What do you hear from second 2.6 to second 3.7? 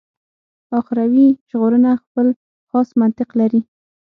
خاص منطق لري.